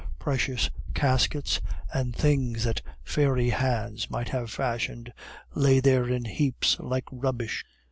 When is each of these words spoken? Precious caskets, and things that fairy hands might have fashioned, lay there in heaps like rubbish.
Precious 0.17 0.71
caskets, 0.95 1.61
and 1.93 2.15
things 2.15 2.63
that 2.63 2.81
fairy 3.03 3.51
hands 3.51 4.09
might 4.09 4.29
have 4.29 4.49
fashioned, 4.49 5.13
lay 5.53 5.79
there 5.79 6.09
in 6.09 6.25
heaps 6.25 6.75
like 6.79 7.05
rubbish. 7.11 7.63